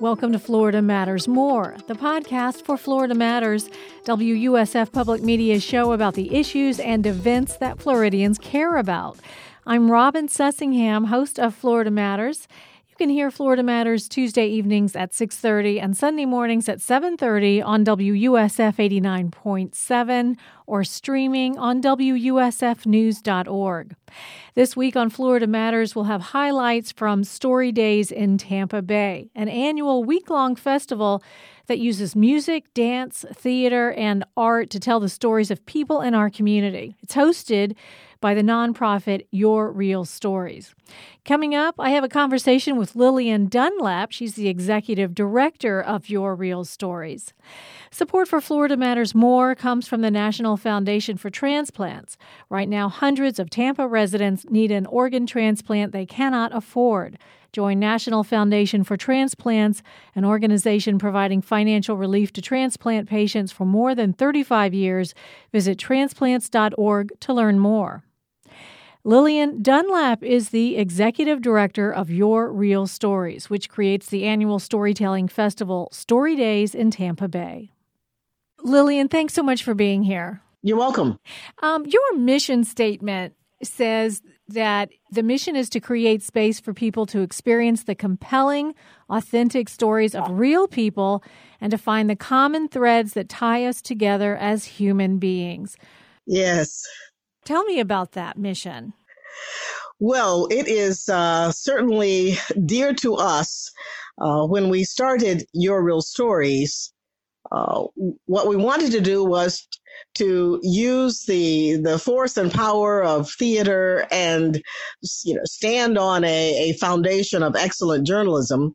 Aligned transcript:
Welcome 0.00 0.30
to 0.30 0.38
Florida 0.38 0.80
Matters 0.80 1.26
More, 1.26 1.74
the 1.88 1.94
podcast 1.94 2.62
for 2.62 2.76
Florida 2.76 3.16
Matters, 3.16 3.68
WUSF 4.04 4.92
Public 4.92 5.24
Media's 5.24 5.64
show 5.64 5.90
about 5.90 6.14
the 6.14 6.36
issues 6.36 6.78
and 6.78 7.04
events 7.04 7.56
that 7.56 7.80
Floridians 7.80 8.38
care 8.38 8.76
about. 8.76 9.18
I'm 9.66 9.90
Robin 9.90 10.28
Sussingham, 10.28 11.06
host 11.08 11.40
of 11.40 11.52
Florida 11.52 11.90
Matters. 11.90 12.46
Can 12.98 13.08
hear 13.10 13.30
Florida 13.30 13.62
Matters 13.62 14.08
Tuesday 14.08 14.48
evenings 14.48 14.96
at 14.96 15.12
6:30 15.12 15.80
and 15.80 15.96
Sunday 15.96 16.24
mornings 16.24 16.68
at 16.68 16.80
7:30 16.80 17.62
on 17.62 17.84
WUSF 17.84 18.80
89.7 18.80 20.36
or 20.66 20.82
streaming 20.82 21.56
on 21.56 21.80
WUSFnews.org. 21.80 23.94
This 24.56 24.76
week 24.76 24.96
on 24.96 25.10
Florida 25.10 25.46
Matters, 25.46 25.94
we'll 25.94 26.06
have 26.06 26.20
highlights 26.20 26.90
from 26.90 27.22
Story 27.22 27.70
Days 27.70 28.10
in 28.10 28.36
Tampa 28.36 28.82
Bay, 28.82 29.30
an 29.32 29.48
annual 29.48 30.02
week 30.02 30.28
long 30.28 30.56
festival 30.56 31.22
that 31.68 31.78
uses 31.78 32.16
music, 32.16 32.64
dance, 32.74 33.24
theater, 33.32 33.92
and 33.92 34.24
art 34.36 34.70
to 34.70 34.80
tell 34.80 34.98
the 34.98 35.08
stories 35.08 35.52
of 35.52 35.64
people 35.66 36.00
in 36.00 36.14
our 36.14 36.30
community. 36.30 36.96
It's 37.00 37.14
hosted 37.14 37.76
by 38.20 38.34
the 38.34 38.42
nonprofit 38.42 39.26
Your 39.30 39.70
Real 39.70 40.04
Stories. 40.04 40.74
Coming 41.24 41.54
up, 41.54 41.74
I 41.78 41.90
have 41.90 42.04
a 42.04 42.08
conversation 42.08 42.76
with 42.76 42.96
Lillian 42.96 43.46
Dunlap. 43.46 44.12
She's 44.12 44.34
the 44.34 44.48
executive 44.48 45.14
director 45.14 45.80
of 45.80 46.08
Your 46.08 46.34
Real 46.34 46.64
Stories. 46.64 47.32
Support 47.90 48.28
for 48.28 48.40
Florida 48.40 48.76
Matters 48.76 49.14
More 49.14 49.54
comes 49.54 49.86
from 49.86 50.00
the 50.00 50.10
National 50.10 50.56
Foundation 50.56 51.16
for 51.16 51.30
Transplants. 51.30 52.16
Right 52.48 52.68
now, 52.68 52.88
hundreds 52.88 53.38
of 53.38 53.50
Tampa 53.50 53.86
residents 53.86 54.46
need 54.48 54.70
an 54.70 54.86
organ 54.86 55.26
transplant 55.26 55.92
they 55.92 56.06
cannot 56.06 56.54
afford. 56.54 57.18
Join 57.52 57.78
National 57.78 58.24
Foundation 58.24 58.84
for 58.84 58.96
Transplants, 58.96 59.82
an 60.14 60.24
organization 60.24 60.98
providing 60.98 61.40
financial 61.40 61.96
relief 61.96 62.32
to 62.34 62.42
transplant 62.42 63.08
patients 63.08 63.52
for 63.52 63.64
more 63.64 63.94
than 63.94 64.12
35 64.12 64.74
years. 64.74 65.14
Visit 65.52 65.78
transplants.org 65.78 67.20
to 67.20 67.32
learn 67.32 67.58
more. 67.58 68.04
Lillian 69.04 69.62
Dunlap 69.62 70.22
is 70.22 70.50
the 70.50 70.76
executive 70.76 71.40
director 71.40 71.90
of 71.90 72.10
Your 72.10 72.52
Real 72.52 72.86
Stories, 72.86 73.48
which 73.48 73.70
creates 73.70 74.08
the 74.08 74.24
annual 74.24 74.58
storytelling 74.58 75.28
festival 75.28 75.88
Story 75.92 76.36
Days 76.36 76.74
in 76.74 76.90
Tampa 76.90 77.28
Bay. 77.28 77.72
Lillian, 78.62 79.08
thanks 79.08 79.34
so 79.34 79.42
much 79.42 79.62
for 79.62 79.72
being 79.72 80.02
here. 80.02 80.42
You're 80.62 80.76
welcome. 80.76 81.18
Um, 81.62 81.86
your 81.86 82.16
mission 82.18 82.64
statement 82.64 83.34
says 83.62 84.20
that 84.48 84.90
the 85.10 85.22
mission 85.22 85.54
is 85.56 85.68
to 85.70 85.80
create 85.80 86.22
space 86.22 86.58
for 86.58 86.72
people 86.72 87.06
to 87.06 87.20
experience 87.20 87.84
the 87.84 87.94
compelling, 87.94 88.74
authentic 89.10 89.68
stories 89.68 90.14
of 90.14 90.28
real 90.30 90.66
people 90.66 91.22
and 91.60 91.70
to 91.70 91.78
find 91.78 92.08
the 92.08 92.16
common 92.16 92.68
threads 92.68 93.12
that 93.12 93.28
tie 93.28 93.64
us 93.64 93.82
together 93.82 94.36
as 94.36 94.64
human 94.64 95.18
beings. 95.18 95.76
Yes. 96.26 96.82
Tell 97.44 97.64
me 97.64 97.80
about 97.80 98.12
that 98.12 98.38
mission. 98.38 98.94
Well, 100.00 100.46
it 100.50 100.68
is 100.68 101.08
uh, 101.08 101.50
certainly 101.52 102.36
dear 102.64 102.94
to 102.94 103.14
us. 103.14 103.70
Uh, 104.20 104.46
when 104.46 104.68
we 104.68 104.82
started 104.84 105.44
Your 105.52 105.82
Real 105.82 106.00
Stories, 106.00 106.92
uh, 107.50 107.84
what 108.26 108.46
we 108.46 108.56
wanted 108.56 108.92
to 108.92 109.00
do 109.00 109.24
was 109.24 109.66
to 110.14 110.60
use 110.62 111.24
the 111.24 111.76
the 111.76 111.98
force 111.98 112.36
and 112.36 112.52
power 112.52 113.02
of 113.02 113.30
theater 113.30 114.06
and 114.10 114.62
you 115.24 115.34
know 115.34 115.44
stand 115.44 115.98
on 115.98 116.24
a, 116.24 116.70
a 116.70 116.72
foundation 116.74 117.42
of 117.42 117.56
excellent 117.56 118.06
journalism 118.06 118.74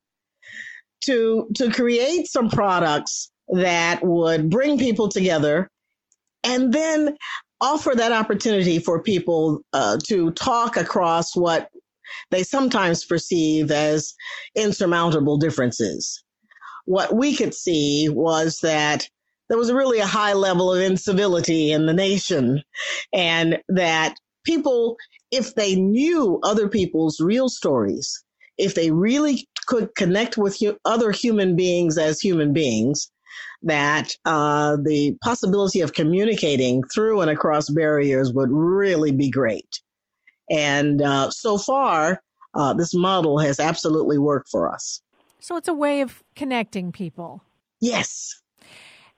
to 1.02 1.48
to 1.56 1.72
create 1.72 2.28
some 2.28 2.50
products 2.50 3.32
that 3.50 4.00
would 4.04 4.50
bring 4.50 4.80
people 4.80 5.08
together 5.08 5.70
and 6.44 6.74
then 6.74 7.16
offer 7.62 7.94
that 7.96 8.12
opportunity 8.12 8.80
for 8.80 9.02
people 9.02 9.62
uh, 9.72 9.98
to 10.08 10.32
talk 10.32 10.76
across 10.76 11.36
what 11.36 11.70
they 12.30 12.44
sometimes 12.44 13.06
perceive 13.06 13.72
as 13.72 14.14
insurmountable 14.56 15.38
differences. 15.38 16.23
What 16.86 17.16
we 17.16 17.36
could 17.36 17.54
see 17.54 18.10
was 18.10 18.60
that 18.62 19.08
there 19.50 19.58
was 19.58 19.72
really 19.72 20.00
a 20.00 20.06
high 20.06 20.34
level 20.34 20.74
of 20.74 20.82
incivility 20.82 21.72
in 21.72 21.86
the 21.86 21.94
nation, 21.94 22.64
and 23.14 23.60
that 23.70 24.16
people, 24.46 24.96
if 25.32 25.56
they 25.56 25.76
knew 25.76 26.40
other 26.44 26.68
people's 26.68 27.20
real 27.20 27.50
stories, 27.50 28.24
if 28.58 28.76
they 28.76 28.92
really 28.92 29.48
could 29.66 29.96
connect 29.96 30.38
with 30.38 30.58
other 30.86 31.12
human 31.12 31.56
beings 31.56 31.98
as 31.98 32.20
human 32.20 32.54
beings, 32.54 33.10
that 33.64 34.12
uh, 34.26 34.78
the 34.84 35.16
possibility 35.24 35.82
of 35.82 35.94
communicating 35.94 36.84
through 36.94 37.22
and 37.22 37.32
across 37.32 37.70
barriers 37.70 38.34
would 38.34 38.50
really 38.52 39.12
be 39.12 39.30
great. 39.30 39.80
And 40.50 41.02
uh, 41.02 41.30
so 41.30 41.58
far, 41.58 42.22
uh, 42.54 42.74
this 42.74 42.94
model 42.94 43.40
has 43.40 43.60
absolutely 43.60 44.18
worked 44.18 44.50
for 44.50 44.72
us. 44.72 45.02
So 45.44 45.58
it's 45.58 45.68
a 45.68 45.74
way 45.74 46.00
of 46.00 46.24
connecting 46.38 46.94
people. 46.94 47.44
Yes. 47.82 48.42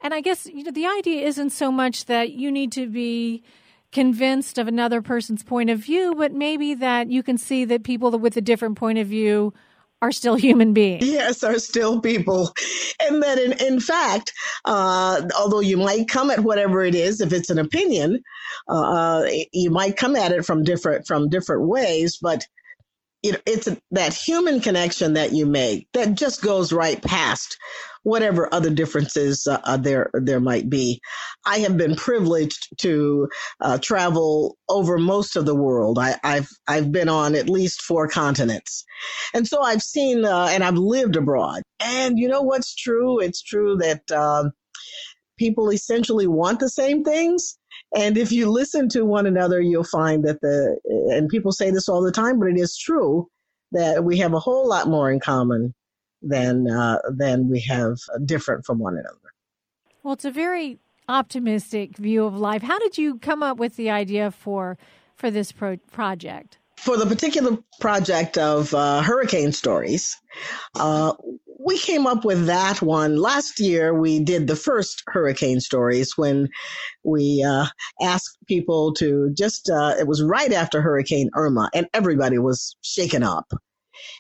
And 0.02 0.12
I 0.12 0.22
guess 0.22 0.48
you 0.48 0.64
know 0.64 0.72
the 0.72 0.88
idea 0.88 1.26
isn't 1.28 1.52
so 1.52 1.72
much 1.72 2.06
that 2.06 2.32
you 2.32 2.52
need 2.52 2.72
to 2.72 2.88
be 2.88 3.44
convinced 3.92 4.58
of 4.58 4.68
another 4.68 5.04
person's 5.04 5.44
point 5.44 5.70
of 5.70 5.78
view, 5.78 6.16
but 6.18 6.34
maybe 6.34 6.74
that 6.74 7.12
you 7.12 7.22
can 7.22 7.38
see 7.38 7.64
that 7.66 7.84
people 7.84 8.10
with 8.18 8.36
a 8.38 8.42
different 8.42 8.76
point 8.76 8.98
of 8.98 9.06
view 9.06 9.54
are 10.02 10.12
still 10.12 10.36
human 10.36 10.74
beings. 10.74 11.08
Yes, 11.08 11.44
are 11.44 11.60
still 11.60 12.02
people. 12.02 12.52
And 13.00 13.22
that 13.22 13.38
in, 13.38 13.54
in 13.64 13.80
fact, 13.80 14.34
uh, 14.66 15.22
although 15.38 15.60
you 15.60 15.78
might 15.78 16.08
come 16.08 16.32
at 16.32 16.40
whatever 16.40 16.84
it 16.84 16.96
is, 16.96 17.22
if 17.22 17.34
it's 17.34 17.52
an 17.52 17.60
opinion, 17.60 18.24
uh, 18.68 19.26
you 19.54 19.70
might 19.70 19.96
come 19.96 20.16
at 20.16 20.32
it 20.32 20.44
from 20.44 20.64
different, 20.64 21.06
from 21.06 21.30
different 21.30 21.68
ways, 21.68 22.18
but 22.20 22.48
it, 23.26 23.42
it's 23.46 23.68
that 23.92 24.14
human 24.14 24.60
connection 24.60 25.14
that 25.14 25.34
you 25.34 25.46
make 25.46 25.88
that 25.94 26.16
just 26.16 26.42
goes 26.42 26.72
right 26.72 27.02
past 27.02 27.58
whatever 28.04 28.54
other 28.54 28.70
differences 28.70 29.48
uh, 29.48 29.60
uh, 29.64 29.78
there 29.78 30.12
there 30.14 30.40
might 30.40 30.70
be. 30.70 31.02
I 31.46 31.58
have 31.60 31.76
been 31.76 31.96
privileged 31.96 32.68
to 32.80 33.28
uh, 33.62 33.80
travel 33.80 34.58
over 34.70 35.00
most 35.00 35.36
of 35.36 35.46
the 35.46 35.56
world. 35.56 35.98
I, 35.98 36.16
have 36.24 36.48
I've 36.68 36.92
been 36.92 37.10
on 37.10 37.34
at 37.34 37.50
least 37.50 37.82
four 37.82 38.08
continents, 38.08 38.86
and 39.34 39.48
so 39.48 39.62
I've 39.62 39.82
seen 39.82 40.24
uh, 40.24 40.50
and 40.52 40.64
I've 40.64 40.78
lived 40.78 41.16
abroad. 41.16 41.64
And 41.80 42.20
you 42.20 42.28
know 42.28 42.44
what's 42.44 42.76
true? 42.76 43.20
It's 43.20 43.42
true 43.42 43.76
that 43.78 44.12
um, 44.12 44.52
people 45.38 45.72
essentially 45.72 46.28
want 46.28 46.60
the 46.60 46.70
same 46.70 47.04
things. 47.04 47.58
And 47.96 48.18
if 48.18 48.32
you 48.32 48.52
listen 48.52 48.90
to 48.90 49.06
one 49.06 49.26
another, 49.26 49.62
you'll 49.62 49.86
find 49.86 50.24
that 50.26 50.42
the, 50.42 50.78
and 51.12 51.30
people 51.30 51.52
say 51.52 51.72
this 51.72 51.88
all 51.88 52.02
the 52.02 52.12
time, 52.12 52.40
but 52.40 52.50
it 52.50 52.58
is 52.58 52.78
true 52.78 53.30
that 53.72 54.04
we 54.04 54.18
have 54.18 54.34
a 54.34 54.40
whole 54.40 54.68
lot 54.68 54.88
more 54.88 55.10
in 55.10 55.20
common 55.20 55.74
than, 56.22 56.70
uh, 56.70 57.00
than 57.10 57.50
we 57.50 57.62
have 57.62 57.98
different 58.26 58.66
from 58.66 58.80
one 58.80 58.94
another. 58.98 59.18
Well, 60.04 60.14
it's 60.14 60.26
a 60.26 60.32
very 60.32 60.78
optimistic 61.08 61.98
view 61.98 62.26
of 62.26 62.38
life. 62.38 62.64
How 62.64 62.80
did 62.80 62.98
you 62.98 63.18
come 63.18 63.42
up 63.42 63.58
with 63.58 63.76
the 63.76 63.90
idea 63.90 64.30
for, 64.30 64.78
for 65.16 65.32
this 65.32 65.52
pro- 65.52 65.78
project? 65.78 66.58
For 66.78 66.98
the 66.98 67.06
particular 67.06 67.58
project 67.80 68.38
of 68.38 68.74
uh, 68.74 69.02
hurricane 69.02 69.52
stories, 69.54 70.16
uh, 70.76 71.14
we 71.66 71.78
came 71.80 72.06
up 72.06 72.26
with 72.26 72.46
that 72.46 72.82
one 72.82 73.16
last 73.16 73.60
year. 73.60 73.94
We 73.94 74.20
did 74.20 74.48
the 74.48 74.56
first 74.56 75.02
hurricane 75.08 75.60
stories 75.62 76.14
when 76.16 76.50
we 77.04 77.44
uh, 77.48 77.66
asked 78.02 78.38
people 78.48 78.94
to 78.96 79.32
just, 79.36 79.70
uh, 79.70 79.96
it 80.00 80.08
was 80.08 80.22
right 80.22 80.52
after 80.52 80.82
Hurricane 80.82 81.30
Irma, 81.34 81.70
and 81.74 81.88
everybody 81.94 82.38
was 82.38 82.76
shaken 82.82 83.24
up. 83.24 83.52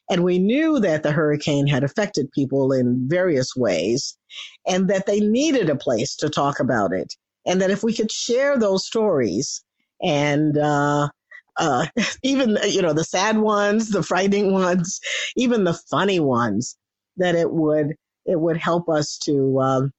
And 0.10 0.24
we 0.24 0.40
knew 0.40 0.80
that 0.80 1.04
the 1.04 1.12
hurricane 1.12 1.68
had 1.68 1.84
affected 1.84 2.32
people 2.32 2.72
in 2.72 3.08
various 3.08 3.56
ways 3.56 4.18
and 4.66 4.88
that 4.90 5.06
they 5.06 5.20
needed 5.20 5.70
a 5.70 5.76
place 5.76 6.16
to 6.18 6.30
talk 6.30 6.60
about 6.60 6.94
it. 6.94 7.14
And 7.46 7.62
that 7.62 7.72
if 7.72 7.84
we 7.84 7.94
could 7.94 8.12
share 8.12 8.58
those 8.58 8.88
stories 8.88 9.64
and, 10.02 10.58
uh, 10.58 11.10
uh, 11.58 11.88
even, 12.24 12.58
you 12.68 12.82
know, 12.82 12.94
the 12.94 13.04
sad 13.04 13.38
ones, 13.38 13.90
the 13.90 14.04
frightening 14.04 14.52
ones, 14.52 15.00
even 15.36 15.64
the 15.64 15.74
funny 15.74 16.20
ones, 16.20 16.78
that 17.18 17.36
it 17.36 17.52
would 17.52 17.96
it 18.26 18.40
would 18.40 18.58
help 18.58 18.90
us 18.90 19.18
to 19.20 19.60
um, 19.60 19.92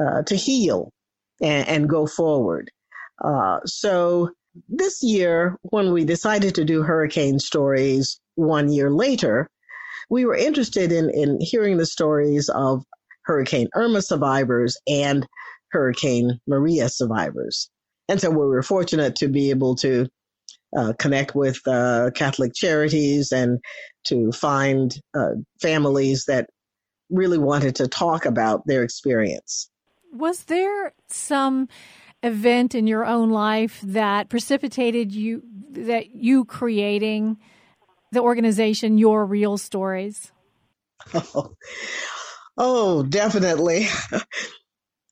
uh, 0.00 0.22
to 0.22 0.36
heal 0.36 0.92
and, 1.42 1.68
and 1.68 1.88
go 1.88 2.06
forward. 2.06 2.70
Uh, 3.22 3.58
so 3.64 4.30
this 4.68 5.02
year, 5.02 5.56
when 5.62 5.92
we 5.92 6.04
decided 6.04 6.54
to 6.54 6.64
do 6.64 6.82
hurricane 6.82 7.38
stories 7.38 8.20
one 8.36 8.72
year 8.72 8.90
later, 8.90 9.48
we 10.10 10.24
were 10.24 10.36
interested 10.36 10.92
in 10.92 11.10
in 11.10 11.38
hearing 11.40 11.76
the 11.76 11.86
stories 11.86 12.48
of 12.48 12.84
Hurricane 13.24 13.68
Irma 13.74 14.02
survivors 14.02 14.76
and 14.86 15.26
Hurricane 15.70 16.40
Maria 16.46 16.88
survivors. 16.88 17.70
And 18.08 18.20
so 18.20 18.30
we 18.30 18.36
were 18.36 18.62
fortunate 18.62 19.16
to 19.16 19.28
be 19.28 19.50
able 19.50 19.76
to 19.76 20.08
uh, 20.76 20.92
connect 20.98 21.34
with 21.34 21.60
uh, 21.66 22.10
Catholic 22.14 22.52
charities 22.54 23.32
and 23.32 23.58
to 24.04 24.32
find 24.32 25.00
uh, 25.14 25.32
families 25.60 26.24
that 26.26 26.48
really 27.10 27.38
wanted 27.38 27.76
to 27.76 27.88
talk 27.88 28.26
about 28.26 28.66
their 28.66 28.82
experience. 28.82 29.70
Was 30.12 30.44
there 30.44 30.92
some 31.08 31.68
event 32.22 32.74
in 32.74 32.86
your 32.86 33.04
own 33.04 33.30
life 33.30 33.80
that 33.82 34.28
precipitated 34.28 35.12
you 35.12 35.42
that 35.70 36.14
you 36.14 36.44
creating 36.44 37.38
the 38.12 38.20
organization 38.20 38.98
Your 38.98 39.24
Real 39.24 39.58
Stories? 39.58 40.32
Oh, 41.14 41.52
oh 42.56 43.02
definitely. 43.04 43.88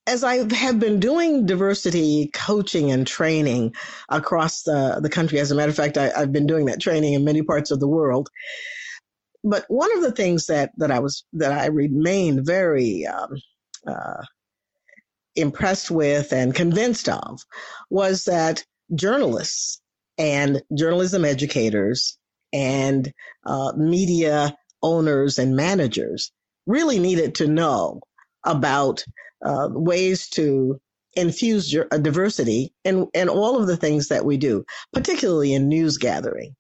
As 0.07 0.23
I 0.23 0.53
have 0.55 0.79
been 0.79 1.01
doing 1.01 1.47
diversity 1.47 2.31
coaching 2.33 2.91
and 2.93 3.07
training 3.07 3.75
across 4.09 4.63
the, 4.63 5.01
the 5.03 5.11
country, 5.11 5.41
as 5.41 5.51
a 5.51 5.55
matter 5.55 5.71
of 5.71 5.77
fact, 5.77 5.99
I, 5.99 6.13
I've 6.17 6.33
been 6.33 6.47
doing 6.47 6.67
that 6.67 6.81
training 6.81 7.15
in 7.15 7.25
many 7.25 7.43
parts 7.43 7.71
of 7.71 7.81
the 7.81 7.89
world. 7.89 8.29
But 9.43 9.65
one 9.69 9.95
of 9.97 10.03
the 10.03 10.13
things 10.13 10.47
that, 10.47 10.71
that 10.77 10.91
I 10.91 11.01
was 11.01 11.25
that 11.35 11.53
I 11.53 11.67
remained 11.67 12.47
very 12.47 13.07
um, 13.07 13.31
uh, 13.87 14.25
impressed 15.35 15.91
with 15.91 16.33
and 16.33 16.55
convinced 16.55 17.09
of 17.09 17.41
was 17.91 18.25
that 18.25 18.65
journalists 18.95 19.81
and 20.19 20.63
journalism 20.77 21.25
educators 21.25 22.19
and 22.53 23.13
uh, 23.45 23.73
media 23.77 24.57
owners 24.83 25.39
and 25.39 25.57
managers 25.57 26.33
really 26.67 26.99
needed 26.99 27.37
to 27.37 27.47
know 27.47 28.01
about 28.47 29.05
uh, 29.45 29.69
ways 29.71 30.29
to 30.31 30.81
infuse 31.15 31.75
diversity 32.03 32.73
in, 32.85 33.09
in 33.15 33.29
all 33.29 33.59
of 33.59 33.67
the 33.67 33.77
things 33.77 34.09
that 34.09 34.25
we 34.25 34.37
do, 34.37 34.65
particularly 34.93 35.55
in 35.55 35.69
news 35.69 35.99
gathering 35.99 36.55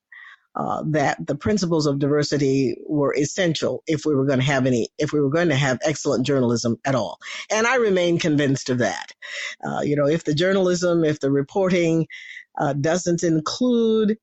uh, 0.57 0.83
that 0.87 1.19
the 1.27 1.35
principles 1.35 1.87
of 1.87 1.99
diversity 1.99 2.77
were 2.87 3.15
essential 3.17 3.83
if 3.87 4.07
we 4.07 4.15
were 4.15 4.25
going 4.25 4.39
to 4.39 4.45
have 4.45 4.67
any, 4.67 4.89
if 4.99 5.13
we 5.13 5.21
were 5.21 5.31
going 5.31 5.51
to 5.51 5.55
have 5.55 5.79
excellent 5.85 6.27
journalism 6.27 6.79
at 6.87 6.95
all. 6.95 7.19
And 7.51 7.67
I 7.67 7.77
remain 7.77 8.19
convinced 8.19 8.71
of 8.71 8.79
that. 8.79 9.13
Uh, 9.63 9.81
you 9.83 9.97
know, 9.97 10.07
if 10.07 10.25
the 10.25 10.35
journalism, 10.35 11.05
if 11.05 11.21
the 11.21 11.31
reporting 11.31 12.07
uh, 12.59 12.73
doesn't 12.73 13.23
include 13.23 14.17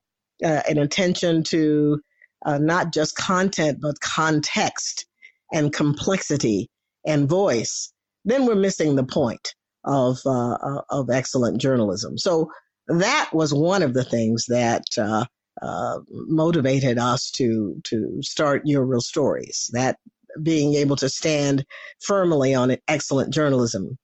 uh, 0.43 0.61
an 0.67 0.79
attention 0.79 1.43
to 1.43 2.01
uh, 2.45 2.57
not 2.57 2.91
just 2.91 3.15
content, 3.15 3.77
but 3.79 3.99
context 3.99 5.05
and 5.53 5.71
complexity 5.71 6.67
and 7.05 7.29
voice, 7.29 7.91
then 8.25 8.45
we're 8.45 8.55
missing 8.55 8.95
the 8.95 9.03
point 9.03 9.53
of 9.83 10.19
uh, 10.25 10.81
of 10.89 11.09
excellent 11.09 11.59
journalism. 11.59 12.17
So 12.17 12.49
that 12.87 13.29
was 13.33 13.53
one 13.53 13.83
of 13.83 13.93
the 13.93 14.03
things 14.03 14.45
that 14.47 14.85
uh, 14.97 15.99
motivated 16.09 16.97
us 16.97 17.31
to 17.31 17.81
to 17.85 18.19
start 18.21 18.63
your 18.65 18.85
real 18.85 19.01
stories. 19.01 19.69
That 19.73 19.97
being 20.41 20.75
able 20.75 20.95
to 20.97 21.09
stand 21.09 21.65
firmly 22.01 22.55
on 22.55 22.75
excellent 22.87 23.33
journalism 23.33 23.97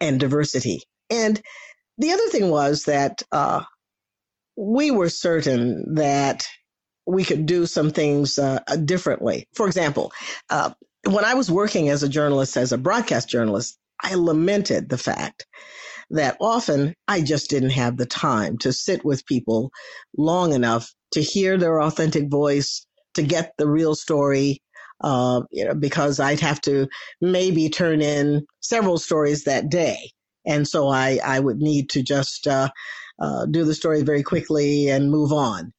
and 0.00 0.20
diversity. 0.20 0.82
And 1.10 1.40
the 1.98 2.12
other 2.12 2.28
thing 2.28 2.50
was 2.50 2.84
that 2.84 3.22
uh, 3.32 3.62
we 4.56 4.90
were 4.90 5.08
certain 5.08 5.94
that 5.94 6.46
we 7.06 7.24
could 7.24 7.46
do 7.46 7.66
some 7.66 7.90
things 7.90 8.38
uh, 8.38 8.60
differently. 8.84 9.48
For 9.54 9.66
example, 9.66 10.12
uh, 10.50 10.70
when 11.04 11.24
I 11.24 11.34
was 11.34 11.50
working 11.50 11.88
as 11.88 12.02
a 12.02 12.08
journalist, 12.08 12.56
as 12.56 12.72
a 12.72 12.78
broadcast 12.78 13.28
journalist, 13.28 13.78
I 14.00 14.14
lamented 14.14 14.88
the 14.88 14.98
fact 14.98 15.46
that 16.10 16.36
often 16.40 16.94
I 17.08 17.22
just 17.22 17.50
didn't 17.50 17.70
have 17.70 17.96
the 17.96 18.06
time 18.06 18.58
to 18.58 18.72
sit 18.72 19.04
with 19.04 19.26
people 19.26 19.70
long 20.16 20.52
enough 20.52 20.92
to 21.12 21.22
hear 21.22 21.56
their 21.56 21.80
authentic 21.80 22.30
voice, 22.30 22.86
to 23.14 23.22
get 23.22 23.52
the 23.58 23.68
real 23.68 23.94
story. 23.94 24.60
Uh, 25.00 25.42
you 25.50 25.64
know, 25.64 25.74
because 25.74 26.20
I'd 26.20 26.38
have 26.40 26.60
to 26.60 26.86
maybe 27.20 27.68
turn 27.68 28.00
in 28.00 28.46
several 28.60 28.98
stories 28.98 29.44
that 29.44 29.68
day, 29.68 30.12
and 30.46 30.68
so 30.68 30.86
I 30.88 31.18
I 31.24 31.40
would 31.40 31.56
need 31.56 31.90
to 31.90 32.04
just 32.04 32.46
uh, 32.46 32.68
uh, 33.20 33.46
do 33.46 33.64
the 33.64 33.74
story 33.74 34.02
very 34.02 34.22
quickly 34.22 34.88
and 34.88 35.10
move 35.10 35.32
on, 35.32 35.72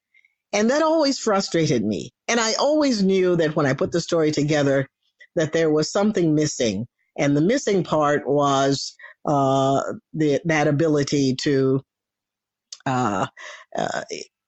and 0.51 0.69
that 0.71 0.81
always 0.81 1.19
frustrated 1.19 1.85
me. 1.85 2.11
And 2.27 2.37
I 2.37 2.55
always 2.55 3.01
knew 3.01 3.37
that 3.37 3.55
when 3.55 3.65
I 3.65 3.73
put 3.73 3.93
the 3.93 4.01
story 4.01 4.31
together, 4.31 4.89
that 5.35 5.53
there 5.53 5.71
was 5.71 5.91
something 5.91 6.35
missing, 6.35 6.87
and 7.17 7.35
the 7.35 7.41
missing 7.41 7.83
part 7.83 8.27
was 8.27 8.95
uh, 9.25 9.81
the, 10.13 10.41
that 10.45 10.67
ability 10.67 11.35
to, 11.35 11.81
uh, 12.85 13.27
uh, 13.77 14.01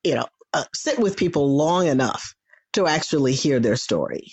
you 0.04 0.16
know, 0.16 0.26
uh, 0.54 0.64
sit 0.74 1.00
with 1.00 1.18
people 1.18 1.56
long 1.56 1.88
enough 1.88 2.34
to 2.74 2.88
actually 2.88 3.34
hear 3.34 3.60
their 3.60 3.76
story. 3.76 4.32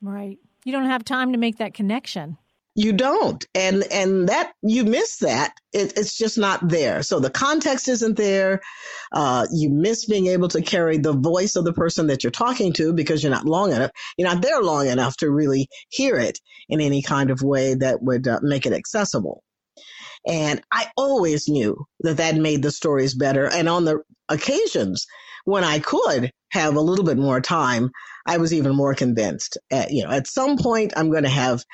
Right. 0.00 0.38
You 0.64 0.72
don't 0.72 0.86
have 0.86 1.04
time 1.04 1.32
to 1.32 1.38
make 1.38 1.58
that 1.58 1.74
connection. 1.74 2.38
You 2.76 2.92
don't, 2.92 3.44
and 3.54 3.84
and 3.92 4.28
that 4.28 4.52
you 4.62 4.84
miss 4.84 5.18
that. 5.18 5.54
It, 5.72 5.96
it's 5.96 6.16
just 6.16 6.38
not 6.38 6.68
there. 6.68 7.04
So 7.04 7.20
the 7.20 7.30
context 7.30 7.88
isn't 7.88 8.16
there. 8.16 8.60
Uh, 9.12 9.46
you 9.52 9.70
miss 9.70 10.06
being 10.06 10.26
able 10.26 10.48
to 10.48 10.60
carry 10.60 10.98
the 10.98 11.12
voice 11.12 11.54
of 11.54 11.64
the 11.64 11.72
person 11.72 12.08
that 12.08 12.24
you're 12.24 12.32
talking 12.32 12.72
to 12.72 12.92
because 12.92 13.22
you're 13.22 13.30
not 13.30 13.46
long 13.46 13.72
enough. 13.72 13.92
You're 14.18 14.28
not 14.28 14.42
there 14.42 14.60
long 14.60 14.88
enough 14.88 15.16
to 15.18 15.30
really 15.30 15.68
hear 15.88 16.16
it 16.16 16.40
in 16.68 16.80
any 16.80 17.00
kind 17.00 17.30
of 17.30 17.42
way 17.42 17.74
that 17.74 18.02
would 18.02 18.26
uh, 18.26 18.40
make 18.42 18.66
it 18.66 18.72
accessible. 18.72 19.44
And 20.26 20.60
I 20.72 20.90
always 20.96 21.48
knew 21.48 21.86
that 22.00 22.16
that 22.16 22.34
made 22.34 22.62
the 22.62 22.72
stories 22.72 23.14
better. 23.14 23.46
And 23.46 23.68
on 23.68 23.84
the 23.84 24.02
occasions 24.28 25.06
when 25.44 25.64
I 25.64 25.78
could 25.78 26.32
have 26.50 26.74
a 26.74 26.80
little 26.80 27.04
bit 27.04 27.18
more 27.18 27.40
time, 27.40 27.90
I 28.26 28.38
was 28.38 28.52
even 28.52 28.74
more 28.74 28.94
convinced. 28.94 29.58
At, 29.70 29.90
you 29.90 30.04
know, 30.04 30.10
at 30.10 30.26
some 30.26 30.56
point, 30.56 30.92
I'm 30.96 31.10
going 31.10 31.24
to 31.24 31.28
have, 31.28 31.64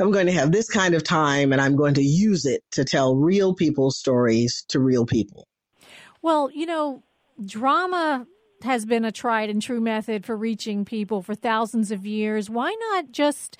I'm 0.00 0.10
going 0.10 0.26
to 0.26 0.32
have 0.32 0.52
this 0.52 0.68
kind 0.68 0.94
of 0.94 1.02
time, 1.02 1.52
and 1.52 1.60
I'm 1.60 1.76
going 1.76 1.94
to 1.94 2.02
use 2.02 2.46
it 2.46 2.62
to 2.72 2.84
tell 2.84 3.16
real 3.16 3.54
people's 3.54 3.98
stories 3.98 4.64
to 4.68 4.80
real 4.80 5.06
people. 5.06 5.46
Well, 6.22 6.50
you 6.52 6.66
know, 6.66 7.02
drama 7.44 8.26
has 8.62 8.84
been 8.86 9.04
a 9.04 9.12
tried 9.12 9.50
and 9.50 9.60
true 9.60 9.80
method 9.80 10.24
for 10.24 10.36
reaching 10.36 10.84
people 10.84 11.22
for 11.22 11.34
thousands 11.34 11.90
of 11.90 12.06
years. 12.06 12.48
Why 12.48 12.74
not 12.92 13.12
just 13.12 13.58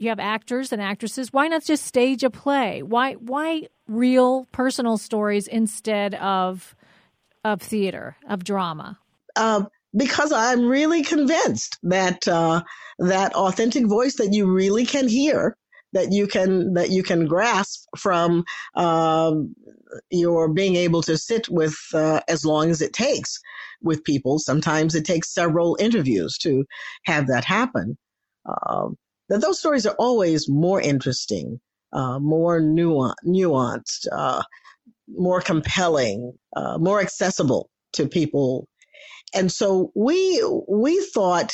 you 0.00 0.08
have 0.08 0.18
actors 0.18 0.72
and 0.72 0.80
actresses. 0.80 1.32
Why 1.32 1.46
not 1.46 1.62
just 1.62 1.84
stage 1.84 2.24
a 2.24 2.30
play? 2.30 2.82
Why 2.82 3.14
why 3.14 3.68
real 3.86 4.46
personal 4.50 4.96
stories 4.96 5.46
instead 5.46 6.14
of 6.14 6.74
of 7.44 7.60
theater 7.60 8.16
of 8.26 8.42
drama? 8.42 8.98
Uh, 9.36 9.64
because 9.96 10.32
I'm 10.32 10.66
really 10.66 11.02
convinced 11.02 11.78
that 11.82 12.26
uh, 12.28 12.62
that 12.98 13.34
authentic 13.34 13.86
voice 13.86 14.16
that 14.16 14.32
you 14.32 14.50
really 14.50 14.86
can 14.86 15.08
hear, 15.08 15.56
that 15.92 16.12
you 16.12 16.26
can 16.26 16.74
that 16.74 16.90
you 16.90 17.02
can 17.02 17.26
grasp 17.26 17.84
from 17.96 18.44
um, 18.76 19.54
your 20.10 20.52
being 20.52 20.76
able 20.76 21.02
to 21.02 21.18
sit 21.18 21.48
with 21.48 21.76
uh, 21.94 22.20
as 22.28 22.44
long 22.44 22.70
as 22.70 22.80
it 22.80 22.92
takes 22.92 23.38
with 23.82 24.04
people. 24.04 24.38
Sometimes 24.38 24.94
it 24.94 25.04
takes 25.04 25.32
several 25.32 25.76
interviews 25.80 26.36
to 26.38 26.64
have 27.04 27.26
that 27.26 27.44
happen. 27.44 27.96
Um, 28.46 28.96
that 29.28 29.40
those 29.40 29.58
stories 29.58 29.86
are 29.86 29.94
always 29.98 30.48
more 30.48 30.80
interesting, 30.80 31.60
uh, 31.92 32.18
more 32.18 32.60
nuanced, 32.60 34.06
uh, 34.12 34.42
more 35.08 35.40
compelling, 35.40 36.32
uh, 36.56 36.78
more 36.78 37.00
accessible 37.00 37.70
to 37.92 38.08
people. 38.08 38.68
And 39.34 39.52
so 39.52 39.92
we 39.94 40.44
we 40.68 41.00
thought 41.14 41.52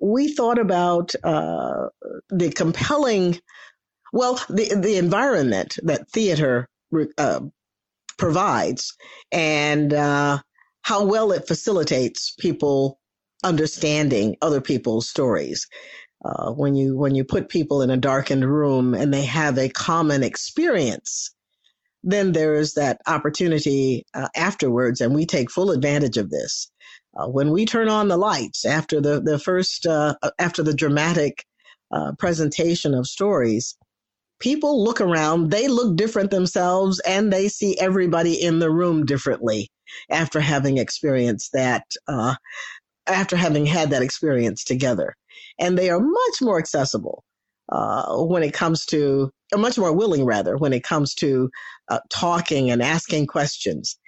we 0.00 0.34
thought 0.34 0.58
about 0.58 1.14
uh, 1.24 1.88
the 2.30 2.50
compelling, 2.50 3.40
well, 4.12 4.40
the 4.48 4.74
the 4.76 4.96
environment 4.98 5.78
that 5.84 6.10
theater 6.10 6.68
uh, 7.18 7.40
provides, 8.18 8.94
and 9.32 9.92
uh, 9.94 10.38
how 10.82 11.04
well 11.04 11.32
it 11.32 11.48
facilitates 11.48 12.34
people 12.38 12.98
understanding 13.44 14.36
other 14.42 14.60
people's 14.60 15.08
stories 15.08 15.66
uh, 16.24 16.52
when 16.52 16.74
you 16.74 16.96
when 16.96 17.14
you 17.14 17.24
put 17.24 17.48
people 17.48 17.82
in 17.82 17.90
a 17.90 17.96
darkened 17.96 18.44
room 18.44 18.94
and 18.94 19.12
they 19.12 19.24
have 19.24 19.58
a 19.58 19.70
common 19.70 20.22
experience, 20.22 21.34
then 22.04 22.32
there 22.32 22.54
is 22.54 22.74
that 22.74 23.00
opportunity 23.06 24.04
uh, 24.14 24.28
afterwards, 24.36 25.00
and 25.00 25.14
we 25.14 25.26
take 25.26 25.50
full 25.50 25.70
advantage 25.72 26.18
of 26.18 26.30
this. 26.30 26.70
Uh, 27.16 27.28
when 27.28 27.50
we 27.50 27.66
turn 27.66 27.88
on 27.88 28.08
the 28.08 28.16
lights 28.16 28.64
after 28.64 29.00
the 29.00 29.20
the 29.20 29.38
first 29.38 29.86
uh, 29.86 30.14
after 30.38 30.62
the 30.62 30.74
dramatic 30.74 31.44
uh, 31.90 32.12
presentation 32.18 32.94
of 32.94 33.06
stories, 33.06 33.76
people 34.40 34.82
look 34.82 35.00
around, 35.00 35.50
they 35.50 35.68
look 35.68 35.96
different 35.96 36.30
themselves, 36.30 37.00
and 37.00 37.32
they 37.32 37.48
see 37.48 37.78
everybody 37.78 38.34
in 38.34 38.58
the 38.58 38.70
room 38.70 39.04
differently 39.04 39.70
after 40.10 40.40
having 40.40 40.78
experienced 40.78 41.50
that 41.52 41.84
uh, 42.08 42.34
after 43.06 43.36
having 43.36 43.66
had 43.66 43.90
that 43.90 44.02
experience 44.02 44.64
together 44.64 45.14
and 45.58 45.78
they 45.78 45.90
are 45.90 46.00
much 46.00 46.40
more 46.40 46.58
accessible 46.58 47.24
uh, 47.70 48.16
when 48.16 48.42
it 48.42 48.52
comes 48.52 48.84
to, 48.86 49.30
or 49.52 49.58
much 49.58 49.78
more 49.78 49.92
willing 49.92 50.24
rather, 50.24 50.56
when 50.56 50.72
it 50.72 50.82
comes 50.82 51.14
to 51.14 51.50
uh, 51.88 52.00
talking 52.10 52.70
and 52.70 52.82
asking 52.82 53.26
questions. 53.26 53.98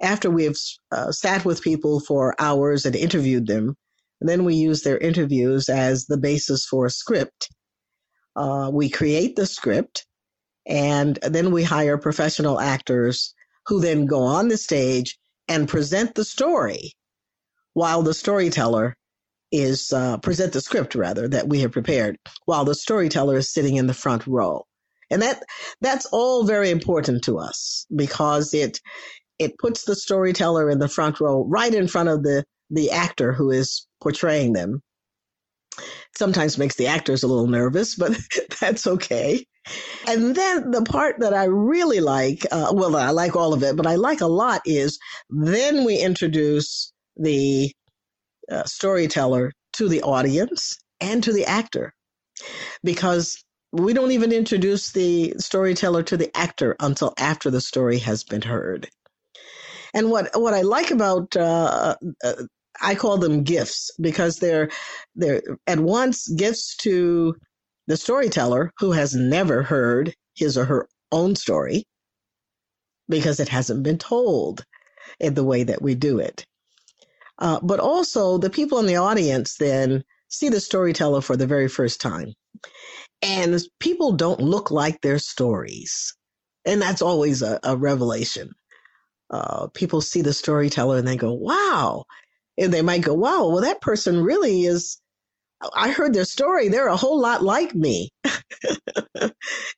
After 0.00 0.30
we 0.30 0.44
have 0.44 0.56
uh, 0.92 1.12
sat 1.12 1.44
with 1.44 1.62
people 1.62 2.00
for 2.00 2.34
hours 2.38 2.84
and 2.84 2.94
interviewed 2.94 3.46
them, 3.46 3.76
then 4.20 4.44
we 4.44 4.54
use 4.54 4.82
their 4.82 4.98
interviews 4.98 5.68
as 5.68 6.06
the 6.06 6.18
basis 6.18 6.66
for 6.66 6.86
a 6.86 6.90
script. 6.90 7.48
Uh, 8.34 8.70
we 8.72 8.90
create 8.90 9.36
the 9.36 9.46
script, 9.46 10.06
and 10.66 11.16
then 11.22 11.50
we 11.50 11.62
hire 11.62 11.96
professional 11.98 12.60
actors 12.60 13.34
who 13.66 13.80
then 13.80 14.06
go 14.06 14.22
on 14.22 14.48
the 14.48 14.58
stage 14.58 15.18
and 15.48 15.68
present 15.68 16.14
the 16.14 16.24
story 16.24 16.92
while 17.74 18.02
the 18.02 18.14
storyteller 18.14 18.96
is 19.52 19.92
uh, 19.92 20.18
present 20.18 20.52
the 20.52 20.60
script 20.60 20.94
rather 20.94 21.28
that 21.28 21.48
we 21.48 21.60
have 21.60 21.72
prepared 21.72 22.16
while 22.46 22.64
the 22.64 22.74
storyteller 22.74 23.36
is 23.36 23.52
sitting 23.52 23.76
in 23.76 23.86
the 23.86 23.94
front 23.94 24.26
row. 24.26 24.64
And 25.10 25.22
that 25.22 25.42
that's 25.80 26.06
all 26.06 26.44
very 26.44 26.70
important 26.70 27.24
to 27.24 27.38
us 27.38 27.86
because 27.94 28.54
it 28.54 28.80
it 29.38 29.58
puts 29.58 29.84
the 29.84 29.96
storyteller 29.96 30.70
in 30.70 30.78
the 30.78 30.88
front 30.88 31.20
row 31.20 31.44
right 31.46 31.74
in 31.74 31.88
front 31.88 32.08
of 32.08 32.22
the 32.22 32.44
the 32.70 32.90
actor 32.90 33.32
who 33.32 33.50
is 33.50 33.86
portraying 34.00 34.52
them. 34.52 34.82
Sometimes 36.16 36.58
makes 36.58 36.76
the 36.76 36.88
actors 36.88 37.22
a 37.22 37.28
little 37.28 37.46
nervous 37.46 37.94
but 37.96 38.16
that's 38.60 38.86
okay. 38.86 39.44
And 40.06 40.34
then 40.34 40.70
the 40.70 40.82
part 40.82 41.16
that 41.20 41.34
I 41.34 41.44
really 41.44 42.00
like, 42.00 42.46
uh, 42.52 42.72
well, 42.72 42.94
I 42.94 43.10
like 43.10 43.34
all 43.34 43.52
of 43.52 43.62
it, 43.64 43.76
but 43.76 43.86
I 43.86 43.96
like 43.96 44.20
a 44.20 44.26
lot 44.26 44.62
is 44.64 44.98
then 45.28 45.84
we 45.84 45.98
introduce 45.98 46.92
the 47.16 47.72
uh, 48.50 48.64
storyteller 48.64 49.52
to 49.74 49.88
the 49.88 50.02
audience 50.02 50.78
and 51.00 51.22
to 51.24 51.32
the 51.32 51.46
actor. 51.46 51.92
Because 52.84 53.42
we 53.72 53.92
don't 53.92 54.12
even 54.12 54.32
introduce 54.32 54.92
the 54.92 55.34
storyteller 55.38 56.02
to 56.04 56.16
the 56.16 56.34
actor 56.36 56.76
until 56.80 57.12
after 57.18 57.50
the 57.50 57.60
story 57.60 57.98
has 57.98 58.24
been 58.24 58.42
heard. 58.42 58.88
And 59.96 60.10
what 60.10 60.28
what 60.34 60.52
I 60.52 60.60
like 60.60 60.90
about 60.90 61.34
uh, 61.34 61.96
uh, 62.22 62.34
I 62.82 62.94
call 62.94 63.16
them 63.16 63.44
gifts 63.44 63.90
because 63.98 64.36
they're 64.36 64.68
they're 65.14 65.42
at 65.66 65.80
once 65.80 66.28
gifts 66.28 66.76
to 66.82 67.34
the 67.86 67.96
storyteller 67.96 68.72
who 68.78 68.92
has 68.92 69.14
never 69.14 69.62
heard 69.62 70.14
his 70.34 70.58
or 70.58 70.66
her 70.66 70.88
own 71.12 71.34
story 71.34 71.86
because 73.08 73.40
it 73.40 73.48
hasn't 73.48 73.84
been 73.84 73.96
told 73.96 74.66
in 75.18 75.32
the 75.32 75.44
way 75.44 75.64
that 75.64 75.80
we 75.80 75.94
do 75.94 76.18
it. 76.18 76.44
Uh, 77.38 77.58
but 77.62 77.80
also, 77.80 78.36
the 78.36 78.50
people 78.50 78.78
in 78.78 78.86
the 78.86 78.96
audience 78.96 79.56
then 79.56 80.04
see 80.28 80.50
the 80.50 80.60
storyteller 80.60 81.22
for 81.22 81.38
the 81.38 81.46
very 81.46 81.68
first 81.68 82.02
time. 82.02 82.34
And 83.22 83.58
people 83.80 84.12
don't 84.12 84.40
look 84.40 84.70
like 84.70 85.00
their 85.00 85.18
stories. 85.18 86.14
And 86.66 86.82
that's 86.82 87.00
always 87.00 87.40
a, 87.40 87.58
a 87.62 87.78
revelation. 87.78 88.50
Uh, 89.30 89.66
people 89.68 90.00
see 90.00 90.22
the 90.22 90.32
storyteller 90.32 90.98
and 90.98 91.06
they 91.06 91.16
go, 91.16 91.32
wow. 91.32 92.04
And 92.58 92.72
they 92.72 92.82
might 92.82 93.02
go, 93.02 93.14
wow, 93.14 93.48
well, 93.48 93.60
that 93.60 93.80
person 93.80 94.22
really 94.22 94.64
is 94.64 95.00
I 95.74 95.90
heard 95.90 96.12
their 96.12 96.24
story. 96.24 96.68
They're 96.68 96.88
a 96.88 96.96
whole 96.96 97.20
lot 97.20 97.42
like 97.42 97.74
me. 97.74 98.10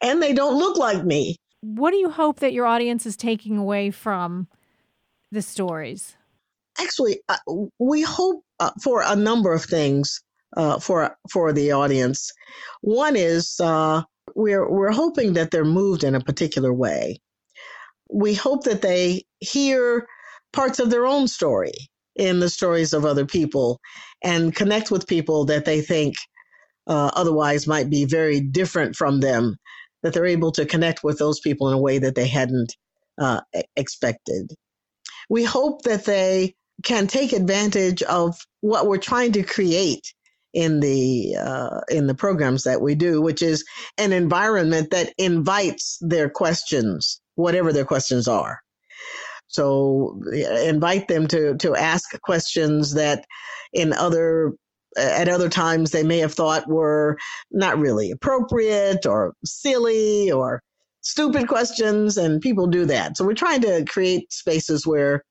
and 0.02 0.22
they 0.22 0.32
don't 0.32 0.58
look 0.58 0.76
like 0.76 1.04
me. 1.04 1.36
What 1.60 1.90
do 1.90 1.96
you 1.96 2.10
hope 2.10 2.40
that 2.40 2.52
your 2.52 2.66
audience 2.66 3.06
is 3.06 3.16
taking 3.16 3.56
away 3.58 3.90
from 3.90 4.48
the 5.30 5.42
stories? 5.42 6.16
Actually, 6.80 7.20
uh, 7.28 7.36
we 7.78 8.02
hope 8.02 8.42
uh, 8.60 8.70
for 8.82 9.02
a 9.04 9.16
number 9.16 9.52
of 9.52 9.64
things 9.64 10.20
uh, 10.56 10.78
for 10.78 11.16
for 11.30 11.52
the 11.52 11.72
audience. 11.72 12.32
One 12.80 13.16
is 13.16 13.58
uh, 13.60 14.02
we're 14.34 14.70
we're 14.70 14.92
hoping 14.92 15.32
that 15.34 15.50
they're 15.50 15.64
moved 15.64 16.04
in 16.04 16.14
a 16.14 16.20
particular 16.20 16.72
way. 16.72 17.20
We 18.12 18.34
hope 18.34 18.64
that 18.64 18.82
they 18.82 19.24
hear 19.40 20.06
parts 20.52 20.78
of 20.78 20.90
their 20.90 21.06
own 21.06 21.28
story 21.28 21.72
in 22.16 22.40
the 22.40 22.50
stories 22.50 22.92
of 22.92 23.04
other 23.04 23.26
people 23.26 23.80
and 24.22 24.54
connect 24.54 24.90
with 24.90 25.06
people 25.06 25.44
that 25.46 25.64
they 25.64 25.80
think 25.80 26.16
uh, 26.86 27.10
otherwise 27.14 27.66
might 27.66 27.90
be 27.90 28.04
very 28.04 28.40
different 28.40 28.96
from 28.96 29.20
them, 29.20 29.56
that 30.02 30.12
they're 30.14 30.26
able 30.26 30.52
to 30.52 30.66
connect 30.66 31.04
with 31.04 31.18
those 31.18 31.38
people 31.40 31.68
in 31.68 31.74
a 31.74 31.80
way 31.80 31.98
that 31.98 32.14
they 32.14 32.26
hadn't 32.26 32.74
uh, 33.18 33.40
expected. 33.76 34.52
We 35.28 35.44
hope 35.44 35.82
that 35.82 36.04
they 36.04 36.54
can 36.82 37.06
take 37.06 37.32
advantage 37.32 38.02
of 38.02 38.38
what 38.60 38.86
we're 38.86 38.98
trying 38.98 39.32
to 39.32 39.42
create 39.42 40.14
in 40.54 40.80
the 40.80 41.36
uh, 41.38 41.80
in 41.90 42.06
the 42.06 42.14
programs 42.14 42.64
that 42.64 42.80
we 42.80 42.94
do, 42.94 43.20
which 43.20 43.42
is 43.42 43.64
an 43.98 44.12
environment 44.12 44.90
that 44.90 45.12
invites 45.18 45.98
their 46.00 46.30
questions, 46.30 47.20
whatever 47.38 47.72
their 47.72 47.84
questions 47.84 48.26
are. 48.28 48.60
So 49.46 50.20
invite 50.32 51.08
them 51.08 51.26
to 51.28 51.56
to 51.56 51.74
ask 51.74 52.20
questions 52.20 52.94
that 52.94 53.24
in 53.72 53.92
other 53.92 54.52
at 54.98 55.28
other 55.28 55.48
times 55.48 55.90
they 55.90 56.02
may 56.02 56.18
have 56.18 56.34
thought 56.34 56.68
were 56.68 57.16
not 57.50 57.78
really 57.78 58.10
appropriate 58.10 59.06
or 59.06 59.34
silly 59.44 60.30
or 60.30 60.62
stupid 61.00 61.48
questions 61.48 62.16
and 62.16 62.40
people 62.40 62.66
do 62.66 62.84
that. 62.84 63.16
So 63.16 63.24
we're 63.24 63.34
trying 63.34 63.62
to 63.62 63.84
create 63.86 64.32
spaces 64.32 64.86
where 64.86 65.22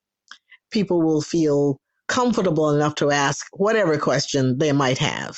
people 0.72 1.02
will 1.02 1.22
feel 1.22 1.80
comfortable 2.08 2.74
enough 2.74 2.96
to 2.96 3.12
ask 3.12 3.46
whatever 3.54 3.98
question 3.98 4.58
they 4.58 4.72
might 4.72 4.98
have. 4.98 5.38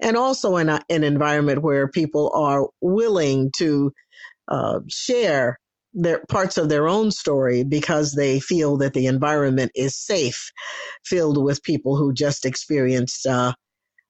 And 0.00 0.16
also 0.16 0.56
in 0.56 0.68
a, 0.68 0.80
an 0.88 1.04
environment 1.04 1.62
where 1.62 1.88
people 1.88 2.32
are 2.34 2.68
willing 2.80 3.50
to 3.58 3.92
uh, 4.48 4.80
share 4.88 5.58
their 5.94 6.22
parts 6.28 6.58
of 6.58 6.68
their 6.68 6.88
own 6.88 7.10
story 7.10 7.64
because 7.64 8.12
they 8.12 8.40
feel 8.40 8.76
that 8.78 8.94
the 8.94 9.06
environment 9.06 9.72
is 9.74 9.96
safe, 9.96 10.50
filled 11.04 11.42
with 11.42 11.62
people 11.62 11.96
who 11.96 12.12
just 12.12 12.44
experienced 12.44 13.26
uh, 13.26 13.52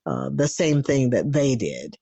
uh, 0.07 0.31
the 0.35 0.49
same 0.49 0.83
thing 0.83 1.11
that 1.11 1.33
they 1.33 1.55
did. 1.55 1.97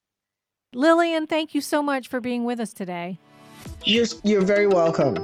Lillian, 0.75 1.27
thank 1.27 1.55
you 1.55 1.61
so 1.61 1.83
much 1.83 2.09
for 2.09 2.21
being 2.21 2.45
with 2.45 2.61
us 2.61 2.73
today. 2.73 3.19
You're, 3.85 4.07
you're 4.25 4.43
very 4.45 4.67
welcome. 4.67 5.17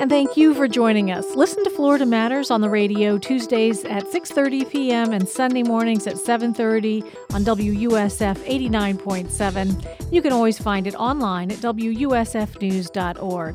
And 0.00 0.08
thank 0.08 0.34
you 0.34 0.54
for 0.54 0.66
joining 0.66 1.10
us. 1.10 1.36
Listen 1.36 1.62
to 1.62 1.68
Florida 1.68 2.06
Matters 2.06 2.50
on 2.50 2.62
the 2.62 2.70
radio 2.70 3.18
Tuesdays 3.18 3.84
at 3.84 4.04
6:30 4.04 4.70
p.m. 4.70 5.12
and 5.12 5.28
Sunday 5.28 5.62
mornings 5.62 6.06
at 6.06 6.14
7:30 6.14 7.02
on 7.34 7.44
WUSF 7.44 8.38
89.7. 8.38 10.10
You 10.10 10.22
can 10.22 10.32
always 10.32 10.58
find 10.58 10.86
it 10.86 10.94
online 10.94 11.50
at 11.50 11.58
wusfnews.org. 11.58 13.54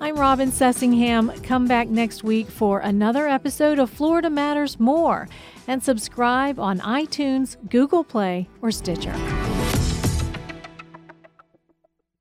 I'm 0.00 0.14
Robin 0.14 0.52
Sussingham. 0.52 1.42
Come 1.42 1.66
back 1.66 1.88
next 1.88 2.22
week 2.22 2.46
for 2.46 2.78
another 2.78 3.26
episode 3.26 3.80
of 3.80 3.90
Florida 3.90 4.30
Matters 4.30 4.78
More 4.78 5.28
and 5.66 5.82
subscribe 5.82 6.60
on 6.60 6.78
iTunes, 6.78 7.56
Google 7.68 8.04
Play, 8.04 8.48
or 8.62 8.70
Stitcher. 8.70 9.14